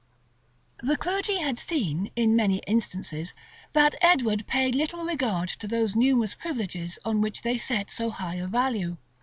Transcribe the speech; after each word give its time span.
}The 0.89 0.97
clergy 0.97 1.37
had 1.37 1.59
seen, 1.59 2.09
in 2.15 2.35
many 2.35 2.57
instances, 2.65 3.35
that 3.73 3.93
Edward 4.01 4.47
paid 4.47 4.73
little 4.73 5.05
regard 5.05 5.49
to 5.49 5.67
those 5.67 5.95
numerous 5.95 6.33
privileges 6.33 6.97
on 7.05 7.21
which 7.21 7.43
they 7.43 7.59
set 7.59 7.91
so 7.91 8.09
high 8.09 8.37
a 8.37 8.47
value. 8.47 8.97